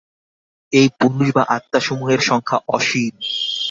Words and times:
এই 0.73 0.87
পুরুষ 0.99 1.27
বা 1.35 1.43
আত্মা-সমূহের 1.55 2.21
সংখ্যা 2.21 2.57
অসীম। 2.67 3.13